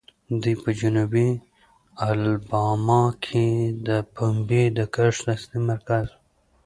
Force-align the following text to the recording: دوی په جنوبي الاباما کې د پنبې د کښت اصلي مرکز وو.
دوی 0.41 0.55
په 0.63 0.69
جنوبي 0.79 1.29
الاباما 2.07 3.03
کې 3.25 3.47
د 3.87 3.89
پنبې 4.15 4.63
د 4.77 4.79
کښت 4.95 5.23
اصلي 5.35 5.59
مرکز 5.69 6.05
وو. 6.11 6.17